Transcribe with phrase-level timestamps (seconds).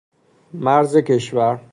[0.53, 1.59] مرز کشور